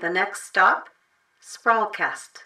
[0.00, 0.90] The next stop,
[1.42, 2.44] Sprawlcast.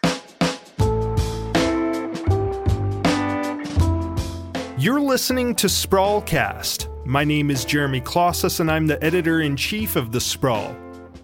[4.79, 6.88] You're listening to Sprawlcast.
[7.04, 10.75] My name is Jeremy Klaszus, and I'm the editor in chief of The Sprawl.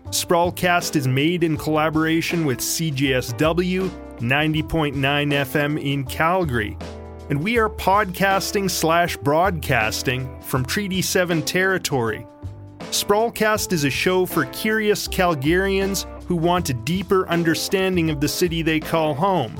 [0.08, 3.88] Sprawlcast is made in collaboration with CJSW
[4.18, 6.76] 90.9 FM in Calgary.
[7.30, 12.26] And we are podcasting slash broadcasting from Treaty 7 territory.
[12.90, 18.62] Sprawlcast is a show for curious Calgarians who want a deeper understanding of the city
[18.62, 19.54] they call home.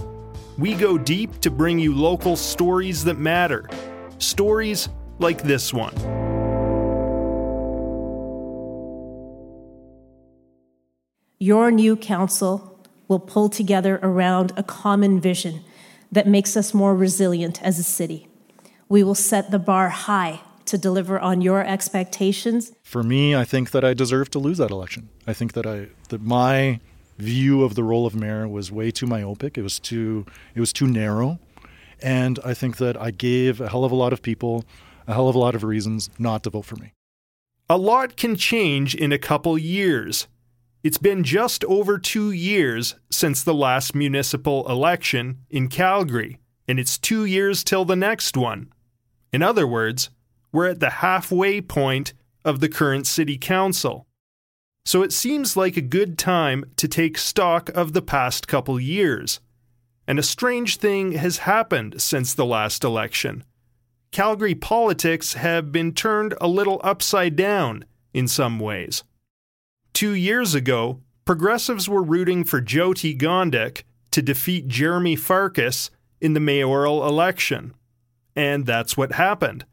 [0.56, 3.68] We go deep to bring you local stories that matter.
[4.16, 5.94] Stories like this one.
[11.38, 15.62] Your new council will pull together around a common vision
[16.10, 18.26] that makes us more resilient as a city.
[18.88, 22.72] We will set the bar high to deliver on your expectations.
[22.82, 25.08] For me, I think that I deserve to lose that election.
[25.26, 26.80] I think that I that my
[27.18, 29.58] view of the role of mayor was way too myopic.
[29.58, 31.38] It was too it was too narrow.
[32.00, 34.64] And I think that I gave a hell of a lot of people
[35.08, 36.92] a hell of a lot of reasons not to vote for me.
[37.70, 40.28] A lot can change in a couple years.
[40.84, 46.96] It's been just over two years since the last municipal election in Calgary, and it's
[46.96, 48.72] two years till the next one.
[49.32, 50.10] In other words,
[50.52, 52.12] we're at the halfway point
[52.44, 54.06] of the current city council.
[54.84, 59.40] So it seems like a good time to take stock of the past couple years.
[60.06, 63.44] And a strange thing has happened since the last election.
[64.10, 69.04] Calgary politics have been turned a little upside down in some ways.
[69.92, 75.90] Two years ago, progressives were rooting for Jyoti Gondek to defeat Jeromy Farkas
[76.20, 77.74] in the mayoral election.
[78.34, 79.66] And that's what happened.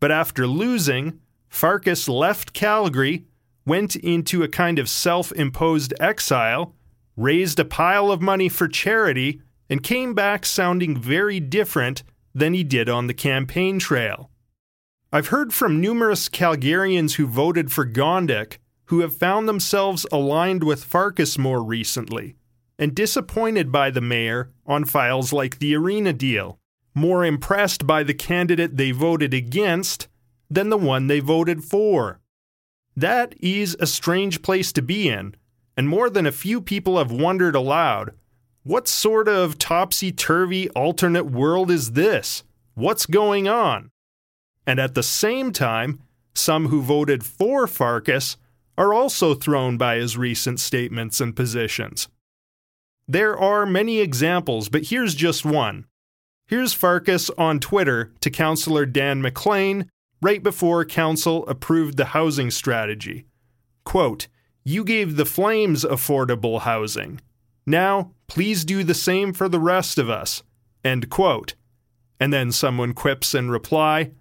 [0.00, 3.24] But after losing, Farkas left Calgary,
[3.66, 6.74] went into a kind of self imposed exile,
[7.16, 12.02] raised a pile of money for charity, and came back sounding very different
[12.34, 14.30] than he did on the campaign trail.
[15.12, 20.84] I've heard from numerous Calgarians who voted for Gondek who have found themselves aligned with
[20.84, 22.36] Farkas more recently
[22.78, 26.58] and disappointed by the mayor on files like the Arena deal
[26.98, 30.08] more impressed by the candidate they voted against
[30.50, 32.20] than the one they voted for.
[32.96, 35.34] That is a strange place to be in,
[35.76, 38.12] and more than a few people have wondered aloud
[38.68, 42.44] what sort of topsy turvy alternate world is this?
[42.74, 43.90] What's going on?
[44.66, 46.02] And at the same time,
[46.34, 48.36] some who voted for Farkas
[48.76, 52.08] are also thrown by his recent statements and positions.
[53.08, 55.86] There are many examples, but here's just one.
[56.48, 59.90] Here's Farkas on Twitter to Councillor Dan McLean
[60.22, 63.26] right before Council approved the housing strategy.
[63.84, 64.28] Quote,
[64.64, 67.20] You gave the Flames affordable housing.
[67.66, 70.42] Now, please do the same for the rest of us.
[70.82, 71.54] End quote.
[72.18, 74.12] And then someone quips in reply,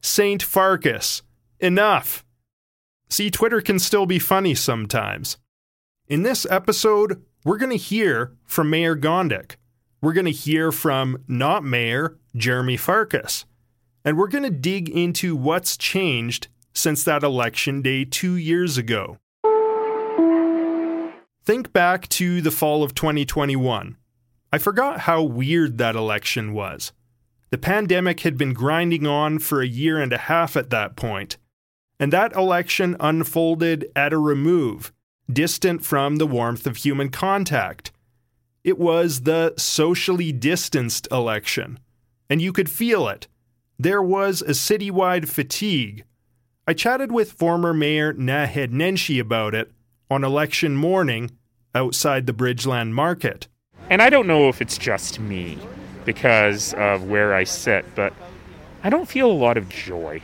[0.00, 1.22] Saint Farkas,
[1.60, 2.24] enough.
[3.08, 5.36] See, Twitter can still be funny sometimes.
[6.08, 9.54] In this episode, we're going to hear from Mayor Gondek
[10.06, 13.44] we're going to hear from not Mayor Jeromy Farkas.
[14.04, 19.18] And we're going to dig into what's changed since that election day two years ago.
[21.44, 23.96] Think back to the fall of 2021.
[24.52, 26.92] I forgot how weird that election was.
[27.50, 31.36] The pandemic had been grinding on for a year and a half at that point,
[31.98, 34.92] and that election unfolded at a remove,
[35.28, 37.90] distant from the warmth of human contact.
[38.66, 41.78] It was the socially distanced election,
[42.28, 43.28] and you could feel it.
[43.78, 46.02] There was a citywide fatigue.
[46.66, 49.70] I chatted with former Mayor Naheed Nenshi about it
[50.10, 51.30] on election morning
[51.76, 53.46] outside the Bridgeland Market.
[53.88, 55.58] And I don't know if it's just me
[56.04, 58.12] because of where I sit, but
[58.82, 60.20] I don't feel a lot of joy.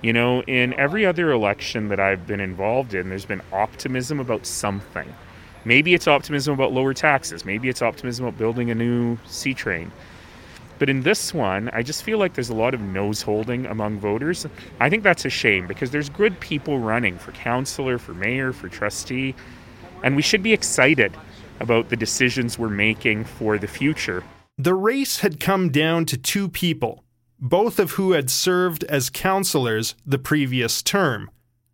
[0.00, 4.46] You know, in every other election that I've been involved in, there's been optimism about
[4.46, 5.14] something.
[5.64, 7.44] Maybe it's optimism about lower taxes.
[7.44, 9.92] Maybe it's optimism about building a new C train.
[10.78, 14.00] But in this one, I just feel like there's a lot of nose holding among
[14.00, 14.46] voters.
[14.80, 18.68] I think that's a shame because there's good people running for councillor, for mayor, for
[18.68, 19.36] trustee,
[20.02, 21.16] and we should be excited
[21.60, 24.24] about the decisions we're making for the future.
[24.58, 27.04] The race had come down to two people,
[27.38, 31.30] both of who had served as councillors the previous term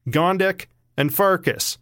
[0.09, 1.79] Gondek and Farkas.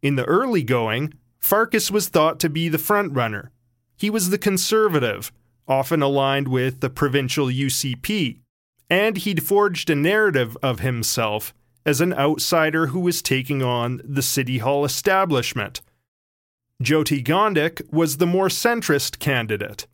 [0.00, 3.48] In the early going, Farkas was thought to be the frontrunner.
[3.96, 5.32] He was the conservative,
[5.66, 8.38] often aligned with the provincial UCP,
[8.88, 11.52] and he'd forged a narrative of himself
[11.84, 15.82] as an outsider who was taking on the City Hall establishment.
[16.80, 19.88] Jyoti Gondek was the more centrist candidate,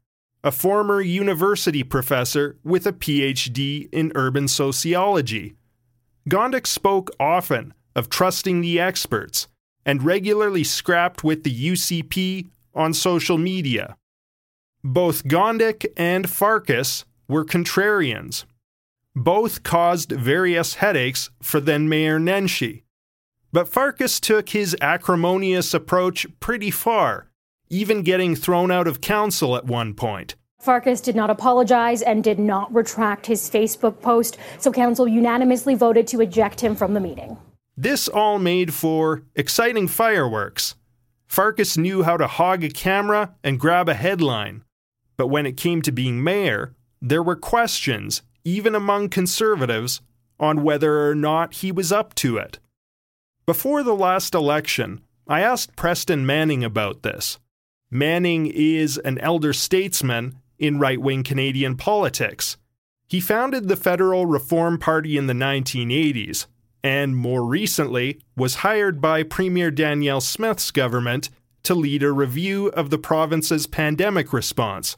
[0.44, 5.54] a former university professor with a PhD in urban sociology.
[6.28, 9.48] Gondek spoke often of trusting the experts
[9.88, 13.96] and regularly scrapped with the UCP on social media.
[14.84, 18.44] Both Gondek and Farkas were contrarians.
[19.16, 22.82] Both caused various headaches for then Mayor Nenshi.
[23.50, 27.30] But Farkas took his acrimonious approach pretty far,
[27.70, 30.36] even getting thrown out of council at one point.
[30.60, 36.06] Farkas did not apologize and did not retract his Facebook post, so council unanimously voted
[36.08, 37.38] to eject him from the meeting.
[37.80, 40.74] This all made for exciting fireworks.
[41.28, 44.64] Farkas knew how to hog a camera and grab a headline.
[45.16, 50.00] But when it came to being mayor, there were questions, even among conservatives,
[50.40, 52.58] on whether or not he was up to it.
[53.46, 57.38] Before the last election, I asked Preston Manning about this.
[57.92, 62.56] Manning is an elder statesman in right wing Canadian politics.
[63.06, 66.46] He founded the Federal Reform Party in the 1980s
[66.82, 71.30] and more recently was hired by Premier Danielle Smith's government
[71.64, 74.96] to lead a review of the province's pandemic response.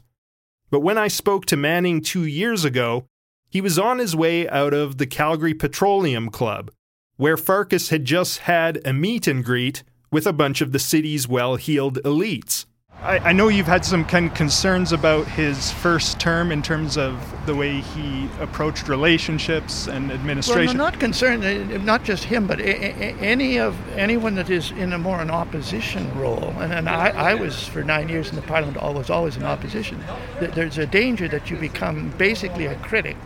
[0.69, 3.05] But when I spoke to Manning two years ago,
[3.49, 6.71] he was on his way out of the Calgary Petroleum Club,
[7.17, 11.27] where Farkas had just had a meet and greet with a bunch of the city's
[11.27, 12.65] well heeled elites.
[13.01, 16.97] I, I, know you've had some kind of concerns about his first term in terms
[16.97, 17.17] of
[17.47, 20.77] the way he approached relationships and administration.
[20.77, 24.93] Well, I'm not concerned, uh, not just him, but any of anyone that is in
[24.93, 26.53] a more an opposition role.
[26.59, 30.03] And, and I, I was for nine years in the parliament, always always in opposition.
[30.39, 33.17] There's a danger that you become basically a critic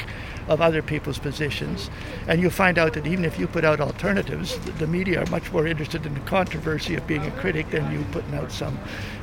[0.47, 1.89] of other people's positions.
[2.27, 5.51] And you'll find out that even if you put out alternatives, the media are much
[5.51, 8.79] more interested in the controversy of being a critic than you putting out some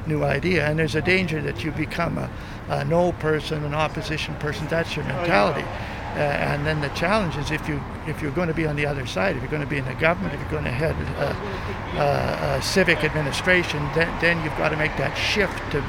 [0.07, 0.67] new idea.
[0.67, 2.31] And there's a danger that you become a,
[2.69, 4.67] a no person, an opposition person.
[4.69, 5.67] That's your mentality.
[6.15, 8.85] Uh, and then the challenge is if you if you're going to be on the
[8.85, 10.95] other side, if you're going to be in the government, if you're going to head
[11.17, 15.83] a, a, a civic administration, then, then you've got to make that shift to uh,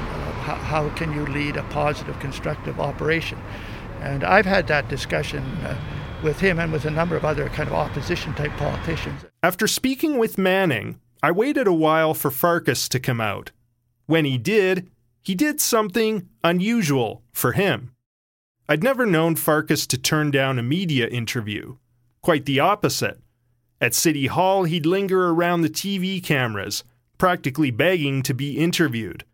[0.44, 3.38] how, how, can you lead a positive, constructive operation.
[4.04, 5.74] And I've had that discussion uh,
[6.22, 9.24] with him and with a number of other kind of opposition type politicians.
[9.42, 13.50] After speaking with Manning, I waited a while for Farkas to come out.
[14.04, 14.90] When he did,
[15.22, 17.92] he did something unusual for him.
[18.68, 21.76] I'd never known Farkas to turn down a media interview.
[22.20, 23.22] Quite the opposite.
[23.80, 26.84] At City Hall, he'd linger around the TV cameras,
[27.16, 29.24] practically begging to be interviewed.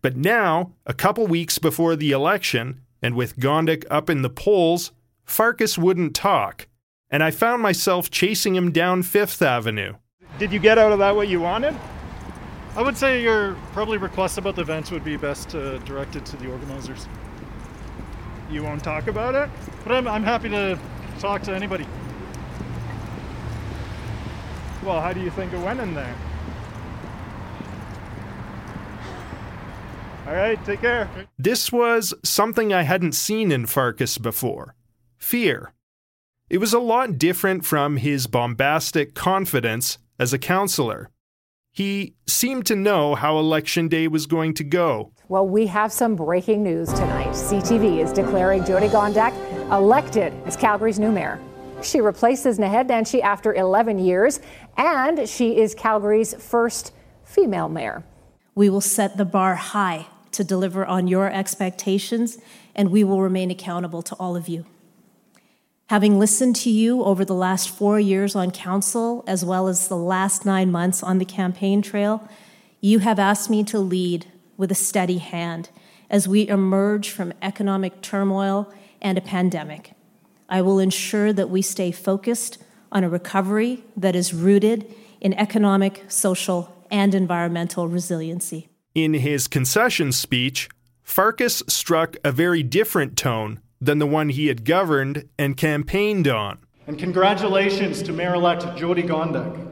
[0.00, 4.90] But now, a couple weeks before the election, and with Gondek up in the polls,
[5.24, 6.66] Farkas wouldn't talk,
[7.08, 9.94] and I found myself chasing him down Fifth Avenue.
[10.40, 11.72] Did you get out of that what you wanted?
[12.74, 16.36] I would say your probably request about the events would be best uh, directed to
[16.36, 17.06] the organizers.
[18.50, 19.48] You won't talk about it?
[19.84, 20.76] But I'm, I'm happy to
[21.20, 21.86] talk to anybody.
[24.82, 26.14] Well, how do you think it went in there?
[30.26, 31.08] All right, take care.
[31.38, 34.74] This was something I hadn't seen in Farkas before
[35.18, 35.72] fear.
[36.50, 41.10] It was a lot different from his bombastic confidence as a counselor.
[41.70, 45.12] He seemed to know how Election Day was going to go.
[45.28, 47.28] Well, we have some breaking news tonight.
[47.28, 49.32] CTV is declaring Jyoti Gondek
[49.70, 51.40] elected as Calgary's new mayor.
[51.82, 54.40] She replaces Naheed Nenshi after 11 years,
[54.76, 56.92] and she is Calgary's first
[57.22, 58.02] female mayor.
[58.56, 60.06] We will set the bar high
[60.36, 62.38] to deliver on your expectations,
[62.74, 64.64] and we will remain accountable to all of you.
[65.88, 69.96] Having listened to you over the last four years on council, as well as the
[69.96, 72.28] last nine months on the campaign trail,
[72.80, 74.26] you have asked me to lead
[74.56, 75.70] with a steady hand
[76.10, 79.92] as we emerge from economic turmoil and a pandemic.
[80.48, 82.58] I will ensure that we stay focused
[82.92, 88.68] on a recovery that is rooted in economic, social, and environmental resiliency.
[88.96, 90.70] In his concession speech,
[91.02, 96.60] Farkas struck a very different tone than the one he had governed and campaigned on.
[96.86, 99.68] And congratulations to Mayor elect Jyoti Gondek.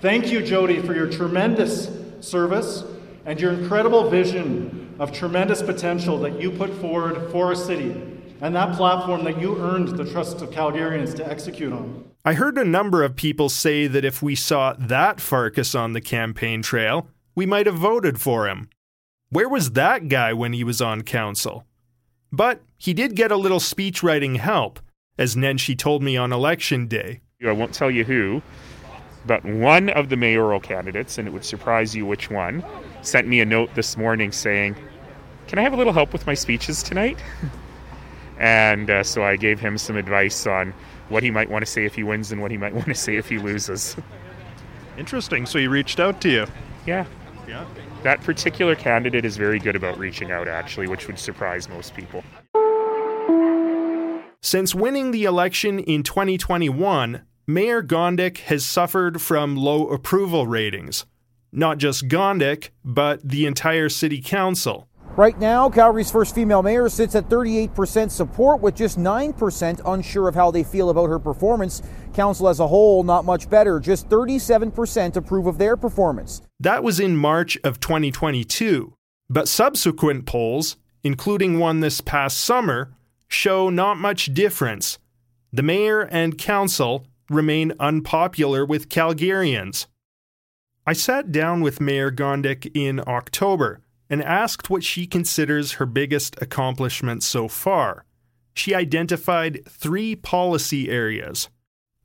[0.00, 2.82] Thank you, Jyoti, for your tremendous service
[3.26, 7.90] and your incredible vision of tremendous potential that you put forward for our city
[8.40, 12.10] and that platform that you earned the trust of Calgarians to execute on.
[12.24, 16.00] I heard a number of people say that if we saw that Farkas on the
[16.00, 18.68] campaign trail, we might have voted for him.
[19.30, 21.64] Where was that guy when he was on council?
[22.30, 24.80] But he did get a little speech writing help,
[25.18, 27.20] as Nenshi told me on election day.
[27.44, 28.42] I won't tell you who,
[29.26, 32.64] but one of the mayoral candidates, and it would surprise you which one,
[33.02, 34.76] sent me a note this morning saying,
[35.48, 37.18] Can I have a little help with my speeches tonight?
[38.38, 40.72] and uh, so I gave him some advice on
[41.08, 42.94] what he might want to say if he wins and what he might want to
[42.94, 43.96] say if he loses.
[44.98, 45.46] Interesting.
[45.46, 46.46] So he reached out to you.
[46.86, 47.06] Yeah.
[48.02, 52.24] That particular candidate is very good about reaching out, actually, which would surprise most people.
[54.40, 61.06] Since winning the election in 2021, Mayor Gondek has suffered from low approval ratings.
[61.52, 64.88] Not just Gondek, but the entire city council.
[65.16, 70.34] Right now, Calgary's first female mayor sits at 38% support, with just 9% unsure of
[70.34, 71.82] how they feel about her performance.
[72.14, 73.78] Council as a whole, not much better.
[73.78, 76.40] Just 37% approve of their performance.
[76.58, 78.94] That was in March of 2022.
[79.28, 82.94] But subsequent polls, including one this past summer,
[83.28, 84.98] show not much difference.
[85.52, 89.88] The mayor and council remain unpopular with Calgarians.
[90.86, 96.36] I sat down with Mayor Gondek in October and asked what she considers her biggest
[96.42, 98.04] accomplishment so far.
[98.52, 101.48] She identified three policy areas.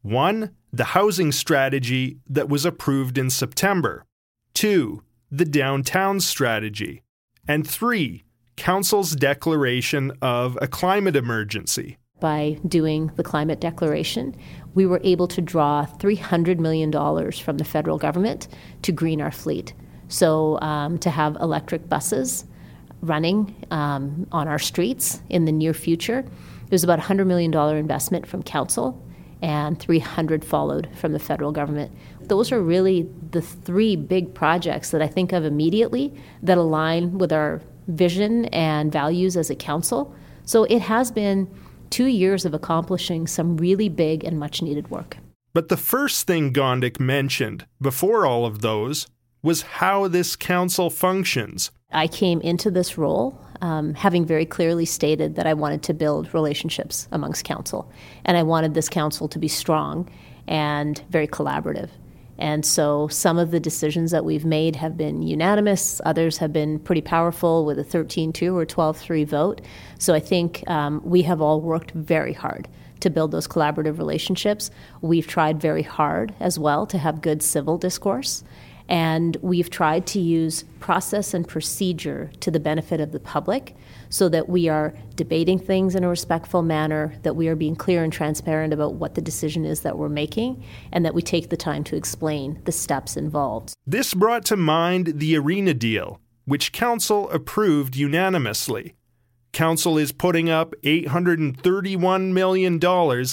[0.03, 4.05] One, the housing strategy that was approved in September.
[4.53, 7.03] Two, the downtown strategy.
[7.45, 8.23] And three,
[8.55, 11.97] Council's declaration of a climate emergency.
[12.21, 14.33] By doing the climate declaration,
[14.73, 16.89] we were able to draw $300 million
[17.33, 18.47] from the federal government
[18.83, 19.73] to green our fleet.
[20.09, 22.45] So, um, to have electric buses
[23.01, 27.53] running um, on our streets in the near future, it was about a $100 million
[27.75, 29.03] investment from council,
[29.41, 31.91] and 300 followed from the federal government.
[32.21, 37.31] Those are really the three big projects that I think of immediately that align with
[37.31, 40.13] our vision and values as a council.
[40.45, 41.49] So, it has been
[41.89, 45.17] two years of accomplishing some really big and much needed work.
[45.53, 49.07] But the first thing Gondek mentioned before all of those
[49.47, 51.71] was how this council functions.
[51.93, 56.33] I came into this role um, having very clearly stated that I wanted to build
[56.33, 57.89] relationships amongst council,
[58.25, 60.09] and I wanted this council to be strong
[60.49, 61.89] and very collaborative.
[62.37, 66.77] And so some of the decisions that we've made have been unanimous, others have been
[66.77, 69.61] pretty powerful with a 13 2 or 12 3 vote.
[69.97, 72.67] So I think um, we have all worked very hard
[72.99, 74.71] to build those collaborative relationships.
[75.01, 78.43] We've tried very hard as well to have good civil discourse.
[78.89, 83.75] And we've tried to use process and procedure to the benefit of the public
[84.09, 88.03] so that we are debating things in a respectful manner, that we are being clear
[88.03, 91.57] and transparent about what the decision is that we're making, and that we take the
[91.57, 93.73] time to explain the steps involved.
[93.85, 98.93] This brought to mind the arena deal, which Council approved unanimously.
[99.51, 102.79] Council is putting up $831 million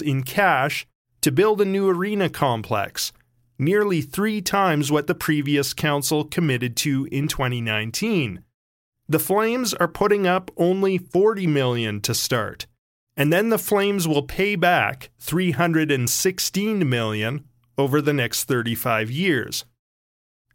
[0.04, 0.87] in cash
[1.20, 3.12] to build a new arena complex
[3.58, 8.42] nearly three times what the previous council committed to in 2019.
[9.08, 12.66] The Flames are putting up only 40 million to start,
[13.16, 17.44] and then the Flames will pay back 316 million
[17.76, 19.64] over the next 35 years.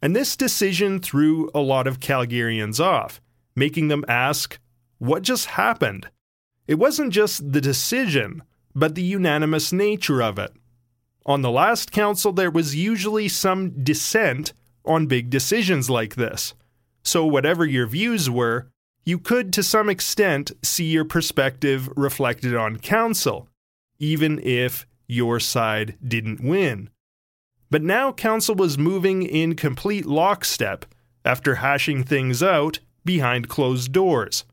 [0.02, 3.20] And this decision threw a lot of Calgarians off,
[3.54, 4.58] making them ask,
[4.98, 6.08] what just happened?
[6.66, 8.42] It wasn't just the decision,
[8.74, 10.52] but the unanimous nature of it.
[11.30, 14.52] On the last council, there was usually some dissent
[14.84, 16.54] on big decisions like this.
[17.04, 18.66] So, whatever your views were,
[19.04, 23.46] you could to some extent see your perspective reflected on council,
[24.00, 26.90] even if your side didn't win.
[27.70, 30.84] But now council was moving in complete lockstep
[31.24, 34.44] after hashing things out behind closed doors.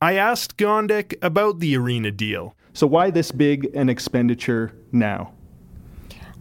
[0.00, 2.54] I asked Gondek about the arena deal.
[2.74, 5.32] So, why this big an expenditure now?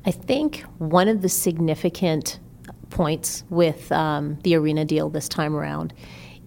[0.07, 2.39] I think one of the significant
[2.91, 5.93] points with um, the arena deal this time around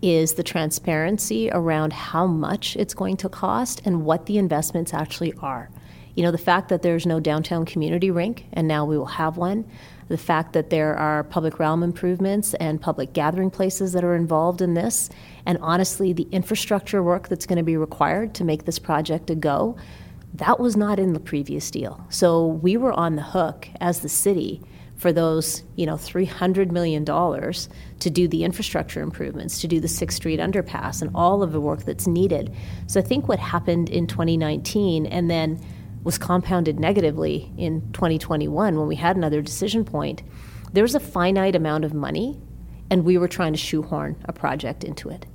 [0.00, 5.32] is the transparency around how much it's going to cost and what the investments actually
[5.42, 5.70] are.
[6.14, 9.36] You know, the fact that there's no downtown community rink and now we will have
[9.36, 9.68] one,
[10.06, 14.62] the fact that there are public realm improvements and public gathering places that are involved
[14.62, 15.10] in this,
[15.46, 19.34] and honestly, the infrastructure work that's going to be required to make this project a
[19.34, 19.76] go
[20.34, 22.04] that was not in the previous deal.
[22.10, 24.62] So we were on the hook as the city
[24.96, 30.12] for those, you know, $300 million to do the infrastructure improvements, to do the 6th
[30.12, 32.54] Street underpass and all of the work that's needed.
[32.88, 35.64] So I think what happened in 2019 and then
[36.02, 40.22] was compounded negatively in 2021 when we had another decision point,
[40.72, 42.40] there was a finite amount of money
[42.90, 45.26] and we were trying to shoehorn a project into it.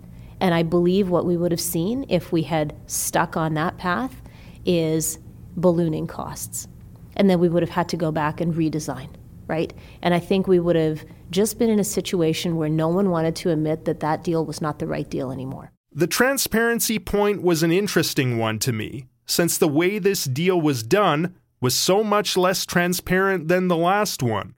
[0.41, 4.22] And I believe what we would have seen if we had stuck on that path
[4.65, 5.19] is
[5.55, 6.67] ballooning costs.
[7.15, 9.09] and then we would have had to go back and redesign,
[9.47, 9.71] right?
[10.01, 13.35] And I think we would have just been in a situation where no one wanted
[13.37, 15.71] to admit that that deal was not the right deal anymore.
[15.91, 20.81] The transparency point was an interesting one to me, since the way this deal was
[20.81, 24.55] done was so much less transparent than the last one.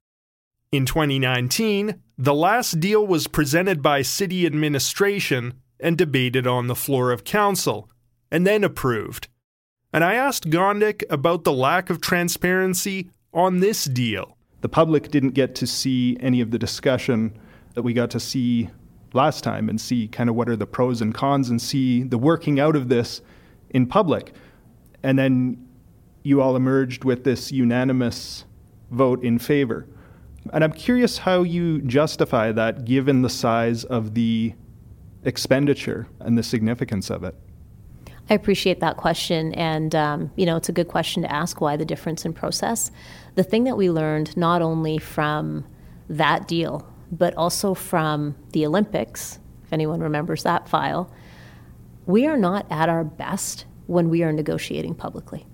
[0.72, 7.12] In 2019, the last deal was presented by city administration and debated on the floor
[7.12, 7.90] of council,
[8.32, 9.28] and then approved.
[9.96, 14.36] And I asked Gondek about the lack of transparency on this deal.
[14.60, 17.40] The public didn't get to see any of the discussion
[17.76, 18.70] that we got to see
[19.14, 22.18] last time and see kind of what are the pros and cons and see the
[22.18, 23.22] working out of this
[23.70, 24.34] in public.
[25.02, 25.66] And then
[26.24, 28.44] you all emerged with this unanimous
[28.92, 29.88] vote in favor.
[30.52, 34.56] And I'm curious how you justify that given the size of the
[35.24, 37.36] expenditure and the significance of it.
[38.30, 41.62] I appreciate that question, and um, you know it's a good question to ask.
[41.62, 42.92] Why the difference in process?
[43.36, 45.66] The thing that we learned not only from
[46.10, 51.12] that deal, but also from the Olympics, if anyone remembers that file,
[52.06, 55.46] we are not at our best when we are negotiating publicly.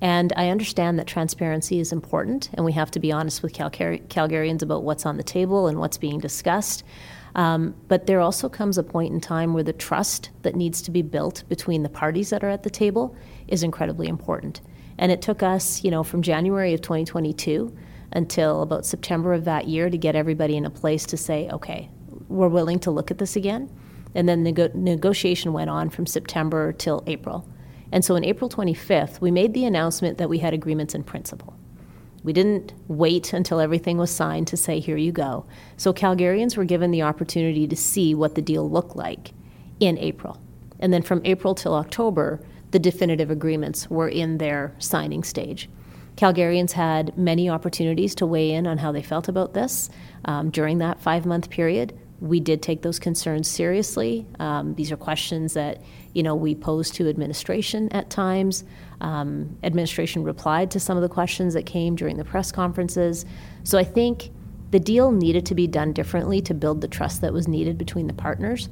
[0.00, 4.62] And I understand that transparency is important, and we have to be honest with Calgarians
[4.62, 6.84] about what's on the table and what's being discussed.
[7.38, 10.90] Um, but there also comes a point in time where the trust that needs to
[10.90, 13.14] be built between the parties that are at the table
[13.46, 14.60] is incredibly important.
[14.98, 17.72] And it took us, you know, from January of 2022
[18.10, 21.88] until about September of that year to get everybody in a place to say, okay,
[22.26, 23.70] we're willing to look at this again.
[24.16, 27.48] And then nego- negotiation went on from September till April.
[27.92, 31.57] And so on April 25th, we made the announcement that we had agreements in principle.
[32.28, 35.46] We didn't wait until everything was signed to say, here you go.
[35.78, 39.32] So Calgarians were given the opportunity to see what the deal looked like
[39.80, 40.38] in April.
[40.78, 45.70] And then from April till October, the definitive agreements were in their signing stage.
[46.16, 49.88] Calgarians had many opportunities to weigh in on how they felt about this
[50.26, 51.98] um, during that five month period.
[52.20, 54.26] We did take those concerns seriously.
[54.38, 55.80] Um, these are questions that
[56.12, 58.64] you know we posed to administration at times.
[59.00, 63.24] Um, administration replied to some of the questions that came during the press conferences.
[63.62, 64.30] So I think
[64.70, 68.06] the deal needed to be done differently to build the trust that was needed between
[68.06, 68.68] the partners.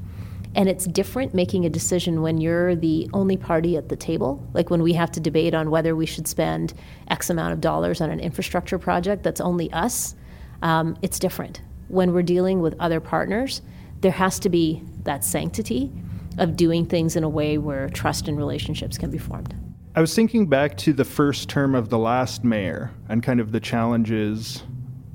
[0.55, 4.71] And it's different making a decision when you're the only party at the table, like
[4.71, 6.73] when we have to debate on whether we should spend
[7.09, 10.15] X amount of dollars on an infrastructure project that's only us.
[10.62, 11.61] Um, it's different.
[11.89, 13.61] When we're dealing with other partners,
[14.01, 15.93] there has to be that sanctity
[16.39, 19.55] of doing things in a way where trust and relationships can be formed.
[19.97, 23.51] I was thinking back to the first term of the last mayor and kind of
[23.51, 24.63] the challenges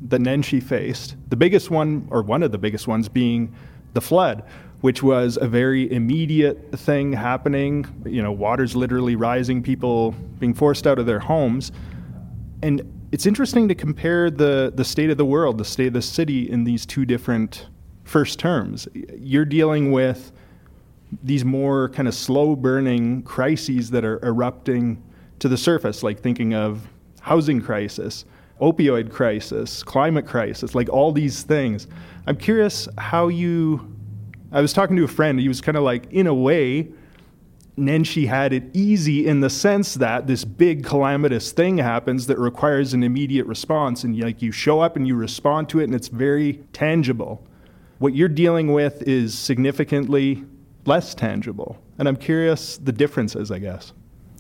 [0.08, 1.16] that Nenshi faced.
[1.30, 3.54] The biggest one, or one of the biggest ones, being
[3.94, 4.44] the flood,
[4.80, 7.86] which was a very immediate thing happening.
[8.08, 11.72] You know, water's literally rising, people being forced out of their homes.
[12.64, 16.02] And it's interesting to compare the, the state of the world, the state of the
[16.02, 17.68] city in these two different
[18.04, 18.88] first terms.
[19.16, 20.32] You're dealing with
[21.24, 25.02] these more kind of slow burning crises that are erupting
[25.40, 26.88] to the surface, like thinking of
[27.20, 28.26] housing crisis,
[28.62, 31.88] opioid crisis, climate crisis, like all these things.
[32.28, 33.96] I'm curious how you
[34.54, 35.40] I was talking to a friend.
[35.40, 36.90] He was kind of like, in a way,
[37.78, 42.94] Nenshi had it easy in the sense that this big calamitous thing happens that requires
[42.94, 46.10] an immediate response, and like you show up and you respond to it, and it's
[46.10, 47.48] very tangible.
[48.00, 50.44] What you're dealing with is significantly
[50.86, 53.52] less tangible, and I'm curious the differences.
[53.52, 53.94] I guess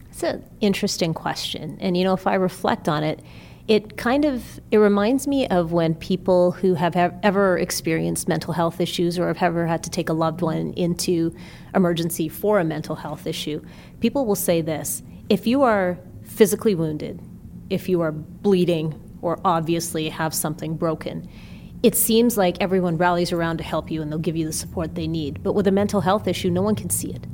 [0.10, 3.22] it's an interesting question, and you know, if I reflect on it,
[3.68, 8.82] it kind of it reminds me of when people who have ever experienced mental health
[8.82, 11.34] issues or have ever had to take a loved one into
[11.76, 13.64] emergency for a mental health issue
[14.00, 17.22] people will say this if you are physically wounded
[17.70, 21.30] if you are bleeding or obviously have something broken
[21.84, 24.96] it seems like everyone rallies around to help you and they'll give you the support
[24.96, 27.26] they need but with a mental health issue no one can see it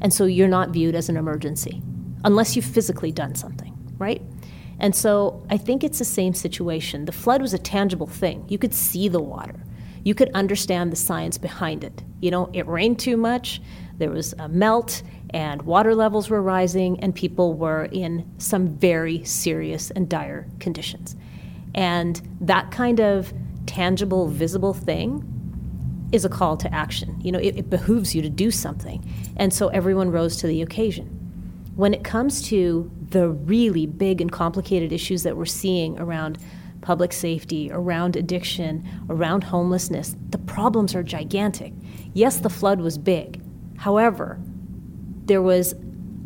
[0.00, 1.82] and so you're not viewed as an emergency
[2.24, 4.22] unless you've physically done something right
[4.78, 7.04] and so I think it's the same situation.
[7.04, 8.44] The flood was a tangible thing.
[8.48, 9.54] You could see the water.
[10.02, 12.02] You could understand the science behind it.
[12.20, 13.62] You know, it rained too much,
[13.96, 19.24] there was a melt, and water levels were rising, and people were in some very
[19.24, 21.16] serious and dire conditions.
[21.74, 23.32] And that kind of
[23.66, 25.30] tangible, visible thing
[26.12, 27.20] is a call to action.
[27.20, 29.04] You know, it, it behooves you to do something.
[29.36, 31.06] And so everyone rose to the occasion.
[31.76, 36.38] When it comes to the really big and complicated issues that we're seeing around
[36.82, 41.72] public safety, around addiction, around homelessness, the problems are gigantic.
[42.12, 43.42] Yes, the flood was big.
[43.78, 44.38] However,
[45.24, 45.74] there was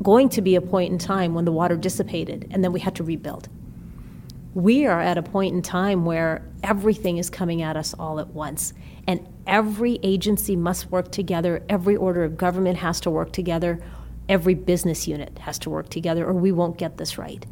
[0.02, 2.94] going to be a point in time when the water dissipated and then we had
[2.96, 3.48] to rebuild.
[4.54, 8.28] We are at a point in time where everything is coming at us all at
[8.28, 8.72] once.
[9.06, 13.80] And every agency must work together, every order of government has to work together,
[14.28, 17.46] every business unit has to work together, or we won't get this right.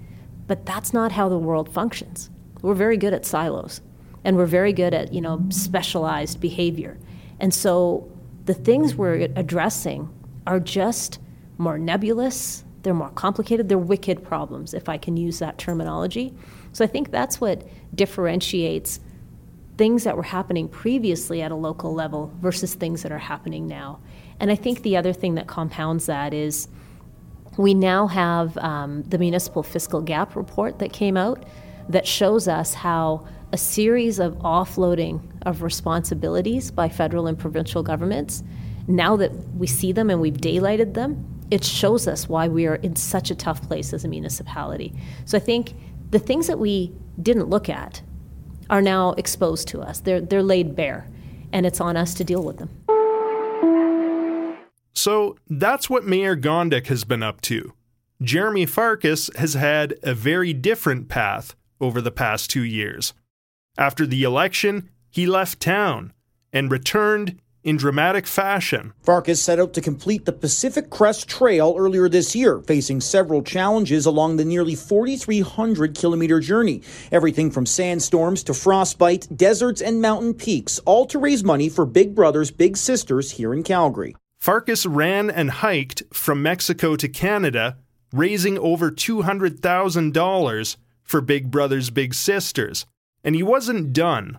[0.47, 2.31] But that's not how the world functions.
[2.63, 3.81] We're very good at silos,
[4.25, 6.99] and we're very good at, you know, specialized behavior.
[7.41, 8.11] And so
[8.45, 10.09] the things we're addressing
[10.47, 11.19] are just
[11.59, 16.35] more nebulous, they're more complicated, they're wicked problems, if I can use that terminology.
[16.77, 19.01] So I think that's what differentiates
[19.79, 23.99] things that were happening previously at a local level versus things that are happening now.
[24.41, 26.69] And I think the other thing that compounds that is
[27.57, 31.47] we now have um, the municipal fiscal gap report that came out
[31.89, 38.43] that shows us how a series of offloading of responsibilities by federal and provincial governments,
[38.87, 42.75] now that we see them and we've daylighted them, it shows us why we are
[42.75, 44.93] in such a tough place as a municipality.
[45.25, 45.73] So I think
[46.11, 48.03] the things that we didn't look at
[48.71, 50.01] are now exposed to us.
[50.01, 51.09] They're, they're laid bare,
[51.53, 52.71] and it's on us to deal with them.
[54.93, 57.75] So that's what Mayor Gondek has been up to.
[58.23, 63.13] Jeromy Farkas has had a very different path over the past two years.
[63.77, 66.13] After the election, he left town
[66.53, 68.93] and returned in dramatic fashion.
[69.03, 74.07] Farkas set out to complete the Pacific Crest Trail earlier this year, facing several challenges
[74.07, 76.83] along the nearly 4,300 kilometer journey.
[77.11, 82.15] Everything from sandstorms to frostbite, deserts, and mountain peaks, all to raise money for Big
[82.15, 84.15] Brothers Big Sisters here in Calgary.
[84.39, 87.79] Farkas ran and hiked from Mexico to Canada,
[88.13, 92.87] raising over $200,000 for Big Brothers Big Sisters.
[93.25, 94.39] And he wasn't done.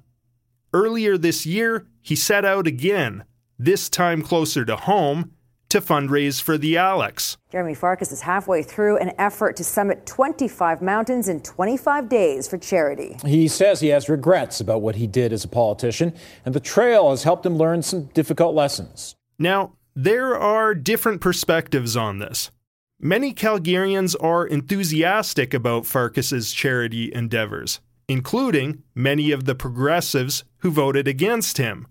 [0.73, 3.23] Earlier this year, he set out again,
[3.57, 5.31] this time closer to home,
[5.69, 7.37] to fundraise for the Alex.
[7.51, 12.57] Jeromy Farkas is halfway through an effort to summit 25 mountains in 25 days for
[12.57, 13.17] charity.
[13.25, 16.13] He says he has regrets about what he did as a politician,
[16.45, 19.15] and the trail has helped him learn some difficult lessons.
[19.37, 22.51] Now, there are different perspectives on this.
[22.99, 31.07] Many Calgarians are enthusiastic about Farkas's charity endeavors, including many of the progressives who voted
[31.07, 31.87] against him.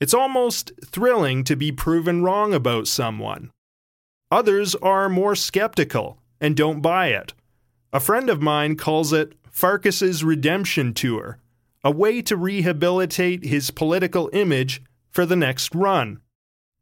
[0.00, 3.50] It's almost thrilling to be proven wrong about someone.
[4.30, 7.34] Others are more skeptical and don't buy it.
[7.92, 11.38] A friend of mine calls it Farkas's redemption tour,
[11.84, 16.20] a way to rehabilitate his political image for the next run.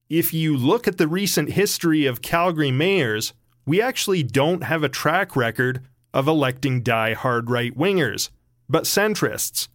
[0.08, 3.32] If you look at the recent history of Calgary mayors,
[3.66, 5.82] we actually don't have a track record
[6.14, 8.30] of electing die-hard right wingers,
[8.68, 9.68] but centrists.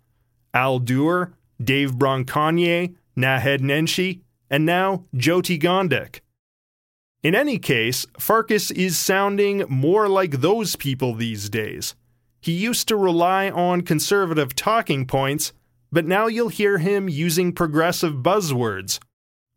[0.53, 6.19] Al Duerr, Dave Bronconnier, Naheed Nenshi, and now Jyoti Gondek.
[7.23, 11.95] In any case, Farkas is sounding more like those people these days.
[12.41, 15.53] He used to rely on conservative talking points,
[15.91, 18.99] but now you'll hear him using progressive buzzwords.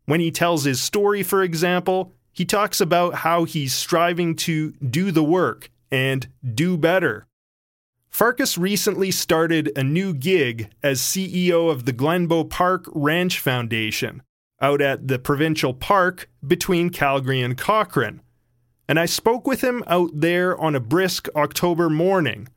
[0.05, 5.11] When he tells his story, for example, he talks about how he's striving to do
[5.11, 7.27] the work and do better.
[8.17, 14.23] Farkas recently started a new gig as CEO of the Glenbow Park Ranch Foundation
[14.59, 18.21] out at the provincial park between Calgary and Cochrane.
[18.89, 22.47] And I spoke with him out there on a brisk October morning.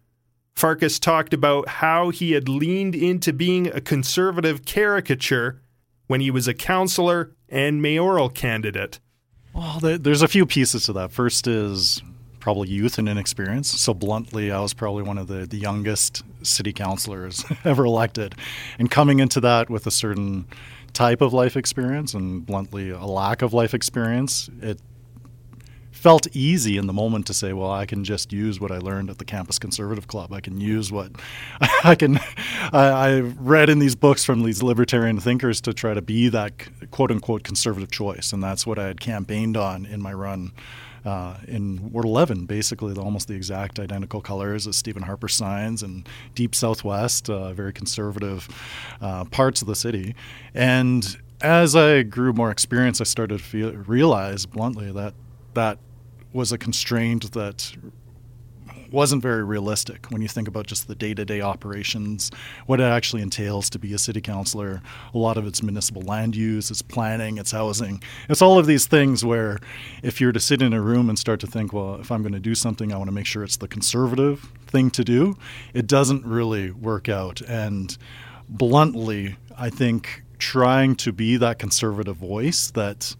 [0.55, 5.61] Farkas talked about how he had leaned into being a conservative caricature
[6.07, 8.99] when he was a councillor and mayoral candidate.
[9.53, 11.12] Well, there's a few pieces to that.
[11.12, 12.01] First is
[12.40, 13.70] probably youth and inexperience.
[13.70, 18.35] So bluntly, I was probably one of the, the youngest city councilors ever elected.
[18.79, 20.46] And coming into that with a certain
[20.92, 24.81] type of life experience and bluntly a lack of life experience, it
[25.92, 29.11] felt easy in the moment to say, well, I can just use what I learned
[29.11, 30.33] at the Campus Conservative Club.
[30.33, 31.12] I can use what
[31.85, 32.18] I can.
[32.72, 36.53] I, I read in these books from these libertarian thinkers to try to be that
[36.90, 38.33] quote unquote conservative choice.
[38.33, 40.53] And that's what I had campaigned on in my run
[41.05, 46.09] uh, in Ward 11, basically almost the exact identical colors as Stephen Harper signs and
[46.35, 48.49] deep southwest, uh, very conservative
[49.01, 50.15] uh, parts of the city.
[50.55, 55.15] And as I grew more experience, I started to feel, realize bluntly that
[55.55, 55.79] that
[56.33, 57.75] was a constraint that
[58.92, 62.31] wasn't very realistic when you think about just the day-to-day operations,
[62.66, 64.83] what it actually entails to be a city councilor.
[65.14, 68.03] A lot of it's municipal land use, it's planning, it's housing.
[68.29, 69.59] It's all of these things where
[70.03, 72.33] if you're to sit in a room and start to think, well, if I'm going
[72.33, 75.37] to do something, I want to make sure it's the conservative thing to do,
[75.74, 77.40] it doesn't really work out.
[77.42, 77.96] And
[78.48, 83.14] bluntly, I think trying to be that conservative voice that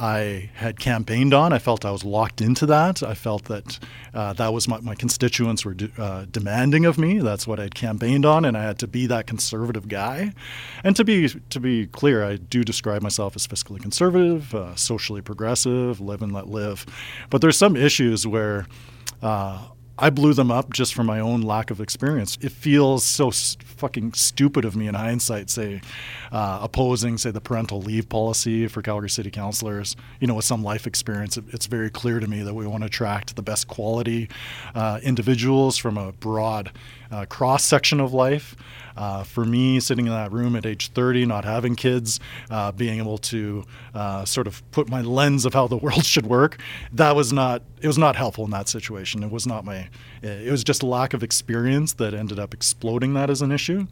[0.00, 1.52] I had campaigned on.
[1.52, 3.02] I felt I was locked into that.
[3.02, 3.78] I felt that
[4.14, 7.18] uh, that was what my constituents were de- uh, demanding of me.
[7.18, 10.32] That's what I'd campaigned on, and I had to be that conservative guy.
[10.82, 15.20] And to be to be clear, I do describe myself as fiscally conservative, uh, socially
[15.20, 16.86] progressive, live and let live.
[17.28, 18.66] But there's some issues where
[19.22, 19.66] uh,
[20.02, 22.38] I blew them up just from my own lack of experience.
[22.40, 25.82] It feels so fucking stupid of me in hindsight, say,
[26.32, 29.96] uh, opposing, say, the parental leave policy for Calgary City Councillors.
[30.18, 32.82] You know, with some life experience, it, it's very clear to me that we want
[32.82, 34.30] to attract the best quality
[34.74, 36.72] uh, individuals from a broad
[37.10, 38.56] uh, cross section of life.
[38.96, 42.20] Uh, for me, sitting in that room at age 30, not having kids,
[42.50, 46.26] uh, being able to uh, sort of put my lens of how the world should
[46.26, 46.60] work,
[46.92, 49.22] that was not it was not helpful in that situation.
[49.22, 49.88] It was not my
[50.22, 53.86] it was just lack of experience that ended up exploding that as an issue.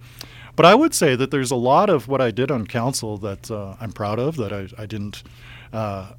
[0.59, 3.49] But I would say that there's a lot of what I did on council that
[3.49, 5.23] uh, I'm proud of that I, I didn't.
[5.73, 6.15] Uh,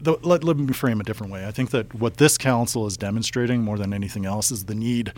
[0.00, 1.46] let, let me frame it a different way.
[1.46, 5.12] I think that what this council is demonstrating more than anything else is the need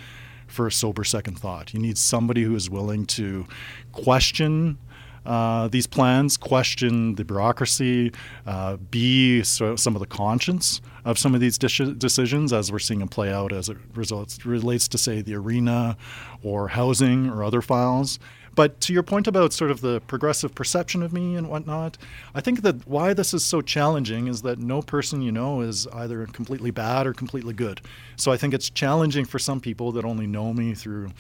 [0.48, 1.72] for a sober second thought.
[1.72, 3.46] You need somebody who is willing to
[3.92, 4.78] question
[5.24, 8.12] uh, these plans, question the bureaucracy,
[8.46, 13.00] uh, be so, some of the conscience of some of these decisions as we're seeing
[13.00, 15.96] them play out as it results, relates to, say, the arena
[16.42, 18.18] or housing or other files.
[18.54, 21.98] But to your point about sort of the progressive perception of me and whatnot,
[22.34, 25.86] I think that why this is so challenging is that no person you know is
[25.88, 27.80] either completely bad or completely good.
[28.16, 31.10] So I think it's challenging for some people that only know me through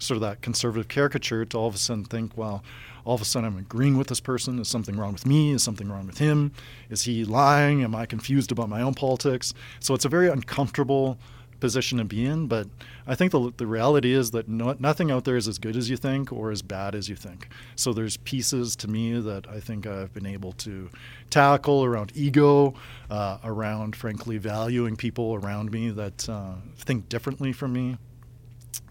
[0.00, 2.62] sort of that conservative caricature to all of a sudden think, well,
[3.04, 4.58] all of a sudden I'm agreeing with this person.
[4.58, 5.52] Is something wrong with me?
[5.52, 6.52] Is something wrong with him?
[6.90, 7.82] Is he lying?
[7.82, 9.54] Am I confused about my own politics?
[9.80, 11.18] So it's a very uncomfortable
[11.60, 12.46] position to be in.
[12.46, 12.68] But
[13.06, 15.90] I think the, the reality is that no, nothing out there is as good as
[15.90, 17.48] you think or as bad as you think.
[17.76, 20.90] So there's pieces to me that I think I've been able to
[21.30, 22.74] tackle around ego,
[23.10, 27.96] uh, around frankly valuing people around me that uh, think differently from me.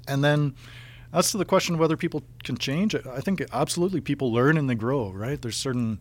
[0.07, 0.55] And then
[1.13, 4.69] as to the question of whether people can change, I think absolutely people learn and
[4.69, 5.41] they grow, right?
[5.41, 5.99] There's certain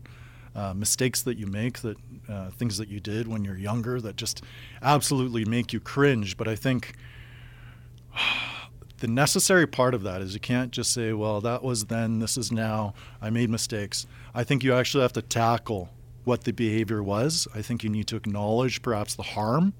[0.54, 1.96] uh, mistakes that you make, that
[2.28, 4.42] uh, things that you did when you're younger that just
[4.82, 6.36] absolutely make you cringe.
[6.36, 6.94] But I think
[8.98, 12.36] the necessary part of that is you can't just say, well, that was then, this
[12.36, 14.06] is now, I made mistakes.
[14.34, 15.90] I think you actually have to tackle
[16.24, 17.46] what the behavior was.
[17.54, 19.74] I think you need to acknowledge perhaps the harm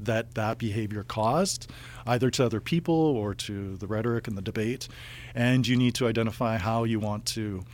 [0.00, 1.70] that that behavior caused,
[2.06, 4.88] either to other people or to the rhetoric and the debate.
[5.34, 7.64] And you need to identify how you want to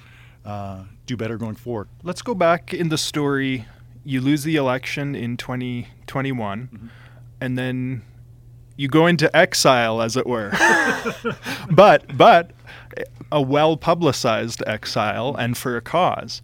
[0.45, 1.89] uh, do better going forward.
[2.03, 3.67] Let's go back in the story.
[4.05, 6.87] You lose the election in 2021, mm-hmm.
[7.41, 8.03] and then
[8.77, 10.51] you go into exile, as it were.
[11.71, 12.51] but but
[13.31, 16.43] a well publicized exile, and for a cause,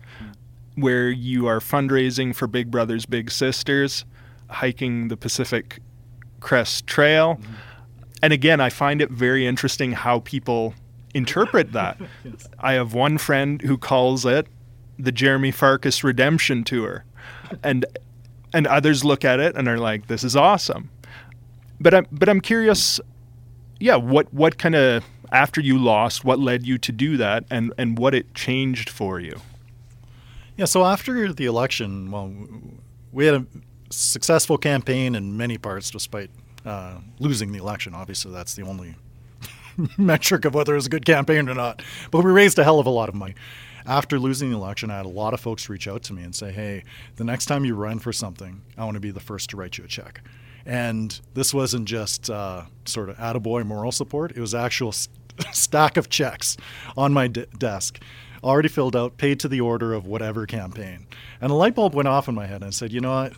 [0.74, 4.04] where you are fundraising for Big Brothers Big Sisters,
[4.48, 5.80] hiking the Pacific
[6.40, 7.36] Crest Trail.
[7.36, 7.52] Mm-hmm.
[8.22, 10.74] And again, I find it very interesting how people
[11.14, 12.00] interpret that.
[12.24, 12.48] yes.
[12.58, 14.46] I have one friend who calls it
[14.98, 17.04] the Jeromy Farkas Redemption Tour,
[17.62, 17.86] and
[18.52, 20.90] and others look at it and are like, "This is awesome."
[21.80, 23.00] But I'm but I'm curious,
[23.78, 27.72] yeah, what what kind of after you lost, what led you to do that, and
[27.78, 29.40] and what it changed for you?
[30.56, 32.32] Yeah, so after the election, well,
[33.12, 33.46] we had a
[33.90, 36.30] successful campaign in many parts, despite
[36.64, 37.94] uh, losing the election.
[37.94, 38.96] Obviously, that's the only
[39.96, 41.82] metric of whether it was a good campaign or not.
[42.10, 43.34] But we raised a hell of a lot of money.
[43.88, 46.34] After losing the election, I had a lot of folks reach out to me and
[46.34, 46.84] say, hey,
[47.16, 49.78] the next time you run for something, I want to be the first to write
[49.78, 50.20] you a check.
[50.66, 55.16] And this wasn't just uh, sort of attaboy moral support, it was actual st-
[55.52, 56.58] stack of checks
[56.98, 57.98] on my desk,
[58.44, 61.06] already filled out, paid to the order of whatever campaign.
[61.40, 63.32] And a light bulb went off in my head, and I said, you know what?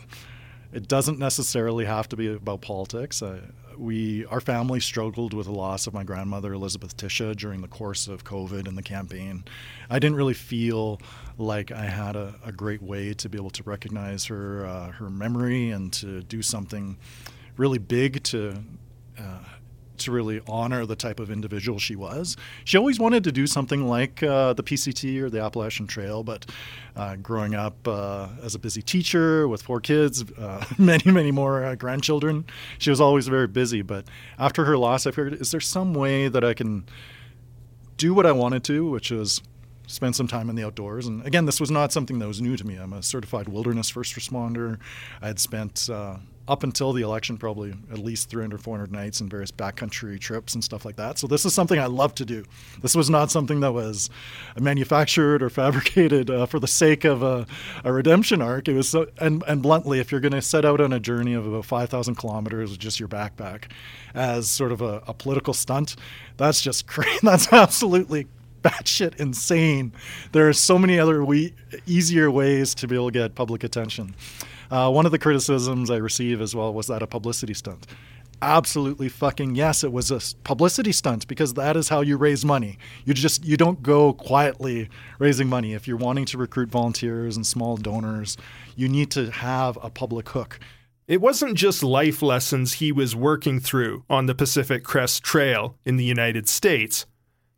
[0.73, 3.23] It doesn't necessarily have to be about politics.
[3.23, 3.39] I,
[3.81, 8.07] we our family struggled with the loss of my grandmother Elizabeth Tisha during the course
[8.07, 9.43] of COVID and the campaign.
[9.89, 11.01] I didn't really feel
[11.37, 15.09] like I had a, a great way to be able to recognize her uh, her
[15.09, 16.97] memory and to do something
[17.57, 18.63] really big to
[19.17, 19.39] uh,
[20.03, 22.37] to really honor the type of individual she was.
[22.63, 26.45] She always wanted to do something like uh, the PCT or the Appalachian Trail, but
[26.95, 31.63] uh, growing up uh, as a busy teacher with four kids, uh, many, many more
[31.63, 32.45] uh, grandchildren,
[32.77, 33.81] she was always very busy.
[33.81, 34.05] But
[34.37, 36.85] after her loss, I figured, is there some way that I can
[37.97, 39.41] do what I wanted to, which was
[39.91, 41.05] spend some time in the outdoors.
[41.05, 42.75] And again, this was not something that was new to me.
[42.75, 44.79] I'm a certified wilderness first responder.
[45.21, 46.17] I had spent uh,
[46.51, 50.61] up until the election, probably at least 300, 400 nights and various backcountry trips and
[50.61, 51.17] stuff like that.
[51.17, 52.43] So this is something I love to do.
[52.81, 54.09] This was not something that was
[54.59, 57.47] manufactured or fabricated uh, for the sake of a,
[57.85, 58.67] a redemption arc.
[58.67, 61.33] It was so, and, and bluntly, if you're going to set out on a journey
[61.33, 63.71] of about 5,000 kilometers with just your backpack
[64.13, 65.95] as sort of a, a political stunt,
[66.35, 67.19] that's just crazy.
[67.23, 68.27] That's absolutely
[68.61, 69.93] batshit insane.
[70.33, 71.53] There are so many other we-
[71.85, 74.15] easier ways to be able to get public attention.
[74.71, 77.85] Uh, one of the criticisms I receive as well was that a publicity stunt.
[78.41, 82.79] Absolutely fucking yes, it was a publicity stunt because that is how you raise money.
[83.05, 85.73] You just you don't go quietly raising money.
[85.73, 88.37] If you're wanting to recruit volunteers and small donors,
[88.75, 90.57] you need to have a public hook.
[91.05, 95.97] It wasn't just life lessons he was working through on the Pacific Crest Trail in
[95.97, 97.05] the United States.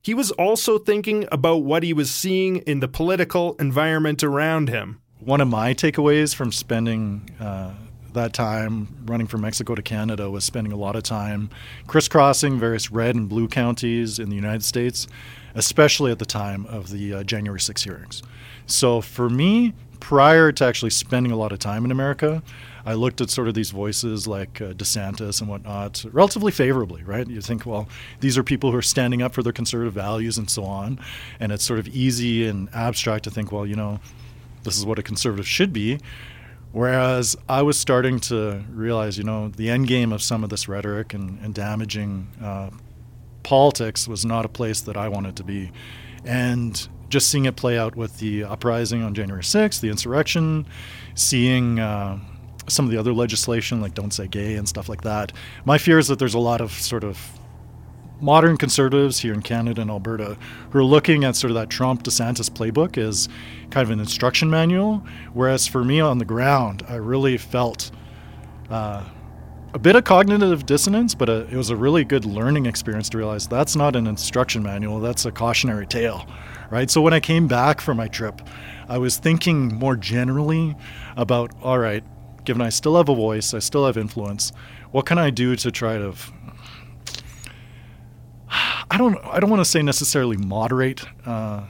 [0.02, 5.03] He was also thinking about what he was seeing in the political environment around him.
[5.26, 7.72] One of my takeaways from spending uh,
[8.12, 11.50] that time running from Mexico to Canada was spending a lot of time
[11.88, 15.08] crisscrossing various red and blue counties in the United States,
[15.56, 18.22] especially at the time of the uh, January 6 hearings.
[18.66, 22.44] So for me, prior to actually spending a lot of time in America,
[22.86, 27.26] I looked at sort of these voices like uh, DeSantis and whatnot relatively favorably, right?
[27.26, 27.88] You think, well,
[28.20, 31.00] these are people who are standing up for their conservative values and so on.
[31.40, 34.02] And it's sort of easy and abstract to think, well, you know,
[34.64, 36.00] this is what a conservative should be.
[36.72, 40.68] Whereas I was starting to realize, you know, the end game of some of this
[40.68, 42.72] rhetoric and, and damaging uh,
[43.44, 45.72] politics was not a place that I wanted to be.
[46.26, 50.66] And just seeing it play out with the uprising on January 6th, the insurrection,
[51.14, 52.18] seeing uh,
[52.68, 55.32] some of the other legislation like Don't Say Gay and stuff like that.
[55.66, 57.20] My fear is that there's a lot of sort of
[58.24, 60.38] modern conservatives here in Canada and Alberta
[60.72, 63.28] who are looking at sort of that Trump DeSantis playbook as
[63.70, 67.92] kind of an instruction manual, whereas for me on the ground, I really felt
[68.70, 69.04] uh,
[69.74, 73.18] a bit of cognitive dissonance, but a, it was a really good learning experience to
[73.18, 76.26] realize that's not an instruction manual, that's a cautionary tale,
[76.72, 76.90] right?
[76.90, 78.42] So when I came back from my trip,
[78.88, 80.78] I was thinking more generally
[81.18, 82.06] about all right,
[82.46, 84.54] given I still have a voice, I still have influence,
[84.92, 86.14] what can I do to try to
[88.54, 91.64] I don't I don't want to say necessarily moderate uh,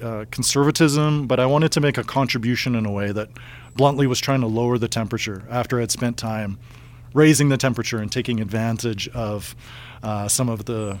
[0.00, 3.28] uh, conservatism, but I wanted to make a contribution in a way that
[3.76, 6.58] bluntly was trying to lower the temperature after I'd spent time
[7.14, 9.54] raising the temperature and taking advantage of
[10.02, 10.98] uh, some of the,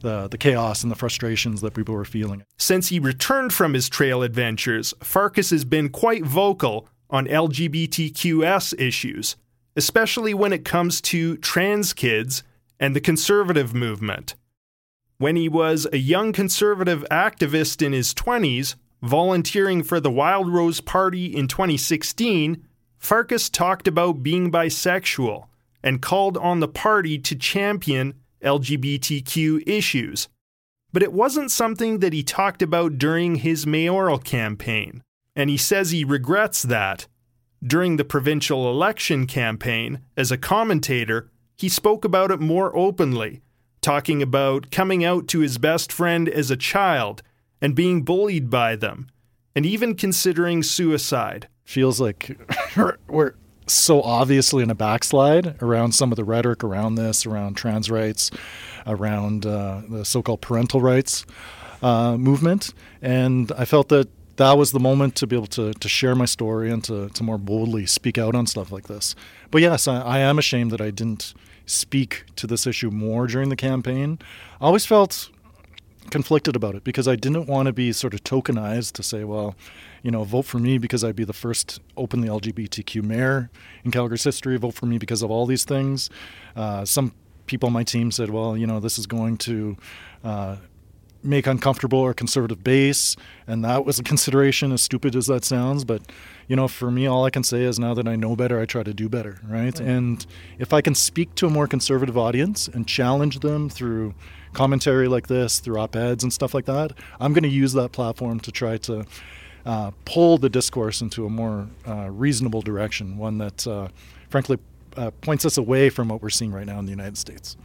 [0.00, 2.44] the the chaos and the frustrations that people were feeling.
[2.58, 9.36] Since he returned from his trail adventures, Farkas has been quite vocal on LGBTQS issues,
[9.76, 12.42] especially when it comes to trans kids
[12.78, 14.34] and the conservative movement.
[15.18, 21.26] When he was a young conservative activist in his 20s, volunteering for the Wildrose Party
[21.26, 22.66] in 2016,
[22.98, 25.46] Farkas talked about being bisexual
[25.82, 30.28] and called on the party to champion LGBTQ issues.
[30.92, 35.02] But it wasn't something that he talked about during his mayoral campaign,
[35.34, 37.06] and he says he regrets that.
[37.62, 43.40] During the provincial election campaign, as a commentator, he spoke about it more openly,
[43.80, 47.22] talking about coming out to his best friend as a child
[47.60, 49.08] and being bullied by them,
[49.54, 51.48] and even considering suicide.
[51.64, 52.38] Feels like
[53.08, 53.34] we're
[53.66, 58.30] so obviously in a backslide around some of the rhetoric around this, around trans rights,
[58.86, 61.26] around uh, the so called parental rights
[61.82, 62.72] uh, movement.
[63.02, 66.24] And I felt that that was the moment to be able to, to share my
[66.24, 69.14] story and to, to more boldly speak out on stuff like this.
[69.50, 73.48] But yes, I, I am ashamed that I didn't speak to this issue more during
[73.48, 74.18] the campaign.
[74.60, 75.30] I always felt
[76.10, 79.56] conflicted about it because I didn't want to be sort of tokenized to say, well,
[80.02, 83.50] you know, vote for me because I'd be the first openly LGBTQ mayor
[83.84, 84.56] in Calgary's history.
[84.56, 86.10] Vote for me because of all these things.
[86.54, 87.12] Uh, some
[87.46, 89.76] people on my team said, well, you know, this is going to
[90.22, 90.56] uh,
[91.22, 95.84] make uncomfortable our conservative base, and that was a consideration, as stupid as that sounds.
[95.84, 96.02] But
[96.48, 98.66] you know, for me, all I can say is now that I know better, I
[98.66, 99.64] try to do better, right?
[99.64, 99.80] right?
[99.80, 100.24] And
[100.58, 104.14] if I can speak to a more conservative audience and challenge them through
[104.52, 107.92] commentary like this, through op eds and stuff like that, I'm going to use that
[107.92, 109.04] platform to try to
[109.66, 113.88] uh, pull the discourse into a more uh, reasonable direction, one that, uh,
[114.30, 114.58] frankly,
[114.96, 117.56] uh, points us away from what we're seeing right now in the United States.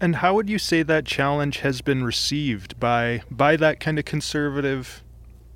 [0.00, 4.04] And how would you say that challenge has been received by by that kind of
[4.04, 5.02] conservative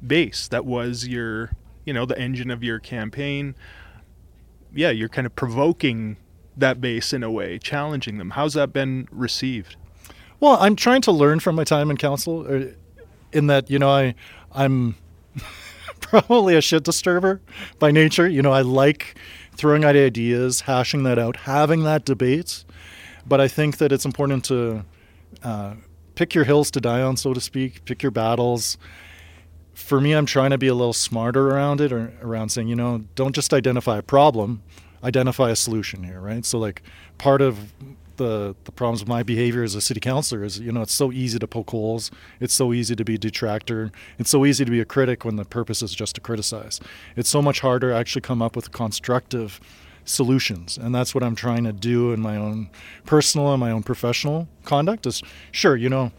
[0.06, 1.50] base that was your,
[1.84, 3.54] you know, the engine of your campaign?
[4.72, 6.16] Yeah, you're kind of provoking
[6.56, 8.30] that base in a way, challenging them.
[8.30, 9.76] How's that been received?
[10.38, 12.66] Well, I'm trying to learn from my time in council uh,
[13.32, 14.14] in that, you know, I
[14.52, 14.96] I'm
[16.00, 17.40] probably a shit disturber
[17.78, 18.26] by nature.
[18.26, 19.18] You know, I like
[19.54, 22.64] throwing out ideas, hashing that out, having that debate.
[23.26, 24.84] But I think that it's important to
[25.42, 25.74] uh,
[26.14, 28.78] pick your hills to die on, so to speak, pick your battles.
[29.74, 32.76] For me, I'm trying to be a little smarter around it or around saying, you
[32.76, 34.62] know, don't just identify a problem,
[35.02, 36.44] identify a solution here, right?
[36.44, 36.82] So, like,
[37.18, 37.72] part of
[38.20, 41.10] the, the problems with my behavior as a city councilor is, you know, it's so
[41.10, 42.10] easy to poke holes.
[42.38, 43.90] It's so easy to be a detractor.
[44.18, 46.80] It's so easy to be a critic when the purpose is just to criticize.
[47.16, 49.58] It's so much harder to actually come up with constructive
[50.10, 50.76] solutions.
[50.76, 52.70] And that's what I'm trying to do in my own
[53.06, 56.12] personal and my own professional conduct is sure, you know,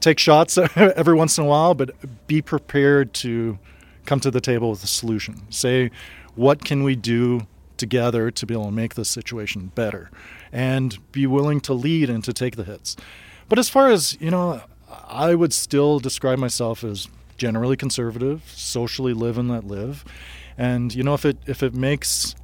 [0.00, 1.90] take shots every once in a while, but
[2.26, 3.58] be prepared to
[4.06, 5.42] come to the table with a solution.
[5.50, 5.90] Say,
[6.34, 7.46] what can we do
[7.76, 10.10] together to be able to make this situation better?
[10.52, 12.94] and be willing to lead and to take the hits.
[13.48, 14.62] But as far as, you know,
[15.08, 17.08] I would still describe myself as
[17.38, 20.04] generally conservative, socially live and let live.
[20.58, 22.34] And you know, if it if it makes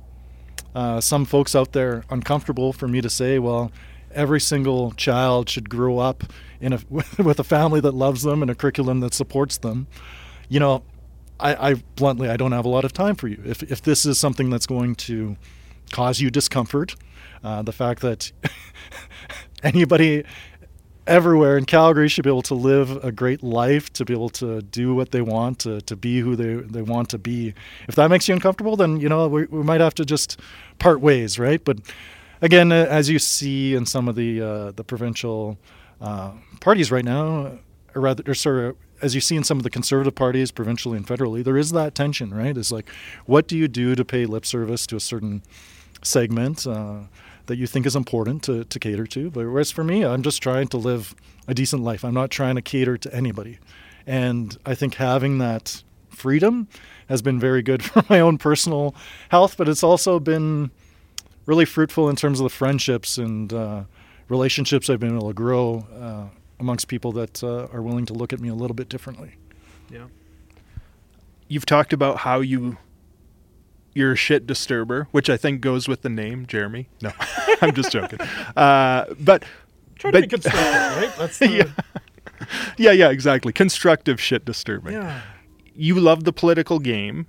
[0.74, 3.72] uh, some folks out there uncomfortable for me to say, well,
[4.12, 6.24] every single child should grow up
[6.60, 9.86] in a with a family that loves them and a curriculum that supports them,
[10.48, 10.82] you know,
[11.40, 13.40] I, I bluntly I don't have a lot of time for you.
[13.44, 15.36] If if this is something that's going to
[15.92, 16.96] cause you discomfort,
[17.42, 18.32] uh, the fact that
[19.62, 20.24] anybody
[21.08, 24.62] everywhere in Calgary should be able to live a great life, to be able to
[24.62, 27.54] do what they want, to, to be who they, they want to be.
[27.88, 30.38] If that makes you uncomfortable, then, you know, we, we might have to just
[30.78, 31.64] part ways, right?
[31.64, 31.78] But
[32.42, 35.58] again, uh, as you see in some of the, uh, the provincial
[36.00, 37.58] uh, parties right now,
[37.94, 41.06] or rather, or sorry, as you see in some of the conservative parties, provincially and
[41.06, 42.56] federally, there is that tension, right?
[42.56, 42.88] It's like,
[43.26, 45.42] what do you do to pay lip service to a certain
[46.02, 46.66] segment?
[46.66, 47.02] Uh,
[47.48, 49.30] that you think is important to, to cater to.
[49.30, 51.14] But whereas for me, I'm just trying to live
[51.46, 52.04] a decent life.
[52.04, 53.58] I'm not trying to cater to anybody.
[54.06, 56.68] And I think having that freedom
[57.08, 58.94] has been very good for my own personal
[59.30, 60.70] health, but it's also been
[61.46, 63.84] really fruitful in terms of the friendships and uh,
[64.28, 66.24] relationships I've been able to grow uh,
[66.60, 69.34] amongst people that uh, are willing to look at me a little bit differently.
[69.90, 70.06] Yeah.
[71.48, 72.76] You've talked about how you
[73.98, 76.86] you're a shit disturber, which I think goes with the name Jeromy.
[77.02, 77.10] No,
[77.60, 78.20] I'm just joking.
[78.56, 79.44] Uh, but
[79.98, 80.62] Try but, to be constructive,
[81.02, 81.12] right?
[81.18, 82.46] That's the, yeah.
[82.76, 83.52] yeah, yeah, exactly.
[83.52, 84.94] Constructive shit disturbing.
[84.94, 85.20] Yeah.
[85.74, 87.26] You love the political game,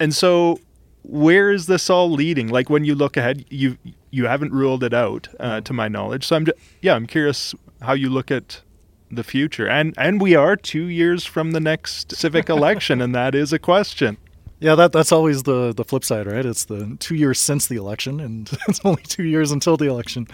[0.00, 0.58] and so
[1.02, 2.48] where is this all leading?
[2.48, 3.76] Like when you look ahead, you
[4.10, 6.26] you haven't ruled it out, uh, to my knowledge.
[6.26, 8.62] So I'm just, yeah, I'm curious how you look at
[9.10, 13.34] the future, and and we are two years from the next civic election, and that
[13.34, 14.16] is a question.
[14.62, 16.46] Yeah, that that's always the the flip side, right?
[16.46, 20.28] It's the two years since the election, and it's only two years until the election.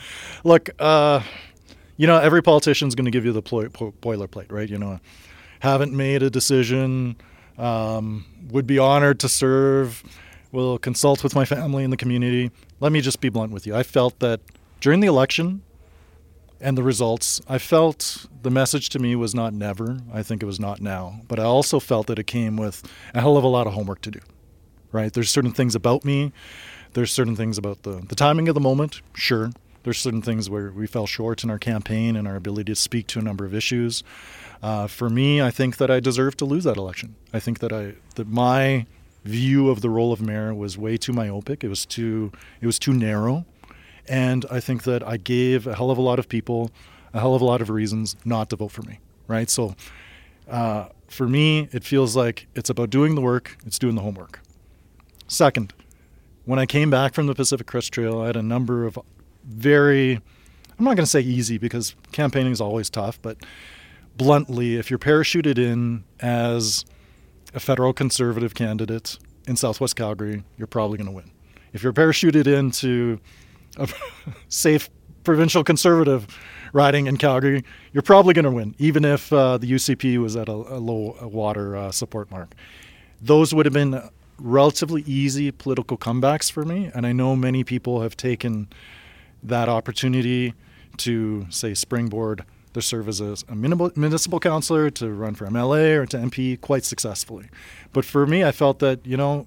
[0.44, 1.22] Look, uh,
[1.96, 3.70] you know, every politician's going to give you the po-
[4.02, 4.68] boilerplate, right?
[4.68, 5.00] You know,
[5.60, 7.16] haven't made a decision,
[7.56, 10.02] um, would be honored to serve,
[10.52, 12.50] will consult with my family and the community.
[12.80, 13.74] Let me just be blunt with you.
[13.74, 14.40] I felt that
[14.80, 15.62] during the election,
[16.60, 19.98] and the results, I felt the message to me was not never.
[20.12, 21.20] I think it was not now.
[21.28, 22.82] But I also felt that it came with
[23.14, 24.20] a hell of a lot of homework to do.
[24.90, 25.12] Right?
[25.12, 26.32] There's certain things about me.
[26.94, 29.50] There's certain things about the, the timing of the moment, sure.
[29.84, 33.06] There's certain things where we fell short in our campaign and our ability to speak
[33.08, 34.02] to a number of issues.
[34.62, 37.14] Uh, for me, I think that I deserved to lose that election.
[37.32, 38.86] I think that I that my
[39.24, 41.62] view of the role of mayor was way too myopic.
[41.62, 43.46] It was too it was too narrow.
[44.08, 46.70] And I think that I gave a hell of a lot of people
[47.14, 49.48] a hell of a lot of reasons not to vote for me, right?
[49.48, 49.74] So
[50.48, 54.40] uh, for me, it feels like it's about doing the work, it's doing the homework.
[55.26, 55.72] Second,
[56.44, 58.98] when I came back from the Pacific Crest Trail, I had a number of
[59.44, 60.16] very,
[60.78, 63.38] I'm not going to say easy because campaigning is always tough, but
[64.16, 66.84] bluntly, if you're parachuted in as
[67.54, 71.30] a federal conservative candidate in Southwest Calgary, you're probably going to win.
[71.72, 73.20] If you're parachuted into
[73.76, 73.88] a
[74.48, 74.88] safe
[75.24, 76.26] provincial conservative
[76.72, 80.48] riding in Calgary, you're probably going to win, even if uh, the UCP was at
[80.48, 82.54] a, a low water uh, support mark.
[83.20, 84.08] Those would have been
[84.38, 88.68] relatively easy political comebacks for me, and I know many people have taken
[89.42, 90.54] that opportunity
[90.98, 96.16] to, say, springboard their serve as a municipal councilor, to run for MLA or to
[96.16, 97.48] MP quite successfully.
[97.92, 99.46] But for me, I felt that, you know,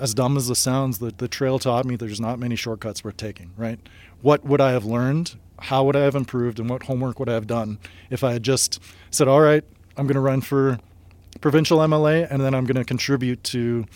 [0.00, 3.16] as dumb as this sounds, the, the trail taught me there's not many shortcuts worth
[3.16, 3.78] taking, right?
[4.22, 7.34] What would I have learned how would I have improved and what homework would I
[7.34, 7.78] have done
[8.10, 8.80] if I had just
[9.10, 9.64] said, all right,
[9.96, 10.78] I'm going to run for
[11.40, 13.86] provincial MLA and then I'm going to contribute to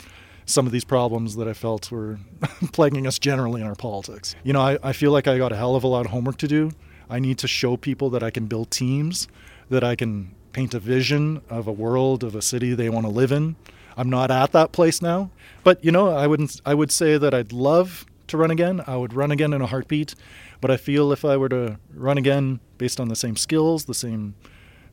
[0.47, 2.19] some of these problems that I felt were
[2.73, 4.35] plaguing us generally in our politics.
[4.45, 6.39] You know, I, I feel like I got a hell of a lot of homework
[6.39, 6.71] to do.
[7.11, 9.29] I need to show people that I can build teams,
[9.69, 13.13] that I can paint a vision of a world, of a city they want to
[13.13, 13.57] live in.
[13.99, 15.31] I'm not at that place now.
[15.65, 16.61] But you know, I wouldn't.
[16.65, 18.83] I would say that I'd love to run again.
[18.87, 20.15] I would run again in a heartbeat.
[20.61, 23.95] But I feel if I were to run again based on the same skills, the
[23.95, 24.37] same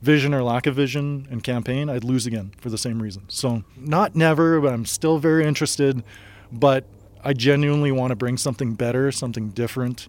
[0.02, 3.24] vision or lack of vision and campaign, I'd lose again for the same reason.
[3.28, 6.02] So not never, but I'm still very interested.
[6.52, 6.84] But
[7.24, 10.08] I genuinely want to bring something better, something different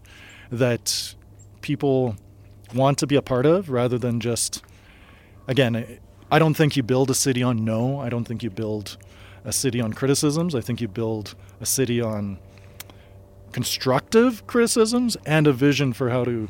[0.51, 1.15] that
[1.61, 2.15] people
[2.73, 4.63] want to be a part of rather than just
[5.47, 5.99] again
[6.29, 7.99] I don't think you build a city on no.
[7.99, 8.97] I don't think you build
[9.45, 10.55] a city on criticisms.
[10.55, 12.37] I think you build a city on
[13.53, 16.49] constructive criticisms and a vision for how to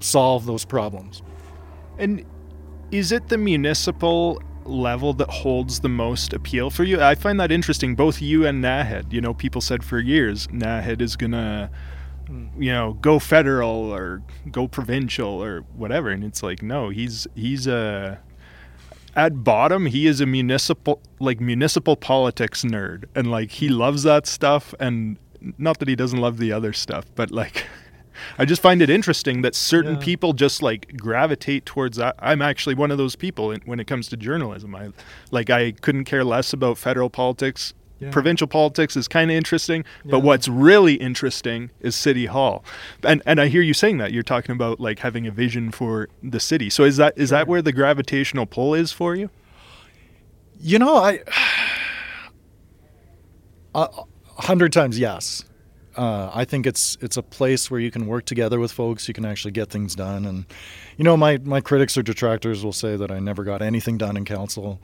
[0.00, 1.22] solve those problems.
[1.98, 2.24] And
[2.90, 7.02] is it the municipal level that holds the most appeal for you?
[7.02, 7.94] I find that interesting.
[7.94, 11.70] Both you and Naheed, you know, people said for years Naheed is gonna,
[12.58, 17.66] you know, go federal or go provincial or whatever, and it's like no, he's he's
[17.66, 18.20] a
[19.14, 24.26] at bottom he is a municipal like municipal politics nerd and like he loves that
[24.26, 25.18] stuff and
[25.58, 27.66] not that he doesn't love the other stuff but like
[28.38, 30.00] I just find it interesting that certain Yeah.
[30.04, 32.14] people just like gravitate towards that.
[32.18, 34.74] I'm actually one of those people when it comes to journalism.
[34.74, 34.90] I
[35.30, 37.72] like I couldn't care less about federal politics.
[38.02, 38.10] Yeah.
[38.10, 42.64] Provincial politics is kind of interesting, but what's really interesting is city hall.
[43.04, 46.08] And and I hear you saying that you're talking about like having a vision for
[46.20, 46.68] the city.
[46.68, 49.30] So is that is that where the gravitational pull is for you?
[50.60, 51.20] You know, I
[53.74, 53.88] a
[54.38, 55.44] a hundred times yes.
[55.96, 59.08] Uh, I think it's it's a place where you can work together with folks.
[59.08, 60.24] You can actually get things done.
[60.24, 60.46] And
[60.96, 64.16] you know, my my critics or detractors will say that I never got anything done
[64.16, 64.80] in council.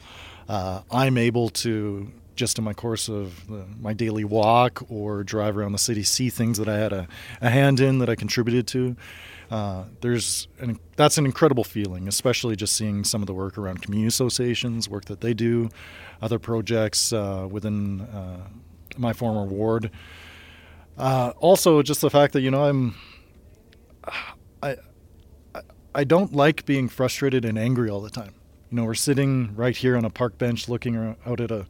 [0.48, 5.58] Uh, I'm able to just in my course of the, my daily walk or drive
[5.58, 7.08] around the city see things that I had a,
[7.42, 8.96] a hand in that I contributed to.
[9.50, 13.82] Uh, there's an, that's an incredible feeling, especially just seeing some of the work around
[13.82, 15.68] community associations, work that they do,
[16.22, 18.46] other projects uh, within uh,
[18.96, 19.90] my former ward.
[20.96, 22.94] Uh, also, just the fact that you know I'm,
[24.62, 24.76] I,
[25.94, 28.34] I don't like being frustrated and angry all the time.
[28.70, 31.66] You know, we're sitting right here on a park bench, looking out at a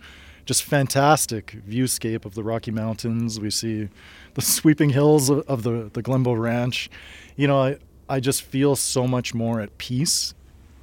[0.48, 3.38] just fantastic viewscape of the Rocky Mountains.
[3.38, 3.90] We see
[4.32, 6.88] the sweeping hills of, of the the Glenbow Ranch.
[7.36, 7.76] You know, I
[8.08, 10.32] I just feel so much more at peace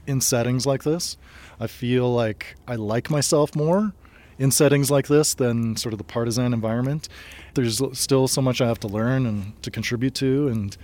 [0.05, 1.17] in settings like this.
[1.59, 3.93] I feel like I like myself more
[4.37, 7.09] in settings like this than sort of the partisan environment.
[7.55, 10.77] There's still so much I have to learn and to contribute to, and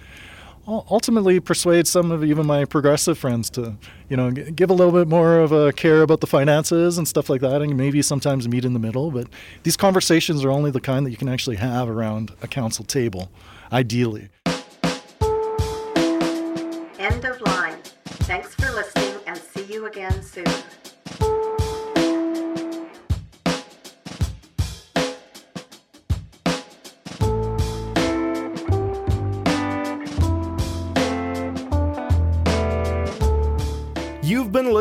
[0.67, 3.75] ultimately persuade some of even my progressive friends to,
[4.09, 7.29] you know, give a little bit more of a care about the finances and stuff
[7.29, 9.11] like that, and maybe sometimes meet in the middle.
[9.11, 9.27] But
[9.63, 13.31] these conversations are only the kind that you can actually have around a council table,
[13.71, 14.29] ideally.
[16.99, 17.79] End of line.
[18.05, 20.45] Thanks for listening and see you again soon.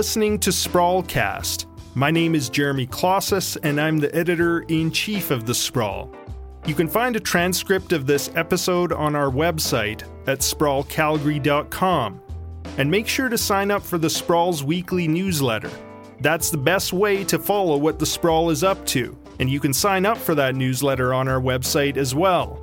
[0.00, 1.66] Listening to Sprawlcast.
[1.94, 6.10] My name is Jeremy Klaszus, and I'm the editor in chief of The Sprawl.
[6.64, 12.22] You can find a transcript of this episode on our website at sprawlcalgary.com.
[12.78, 15.70] And make sure to sign up for The Sprawl's weekly newsletter.
[16.22, 19.74] That's the best way to follow what The Sprawl is up to, and you can
[19.74, 22.58] sign up for that newsletter on our website as well.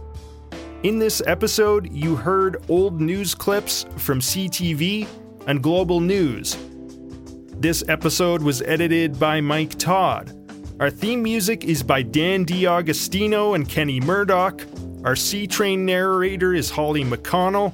[0.81, 5.07] In this episode, you heard old news clips from CTV
[5.45, 6.57] and Global News.
[7.59, 10.31] This episode was edited by Mike Todd.
[10.79, 14.61] Our theme music is by Dan D'Agostino and Kenny Murdoch.
[15.03, 17.73] Our C Train narrator is Holly McConnell.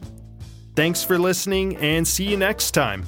[0.78, 3.06] Thanks for listening and see you next time.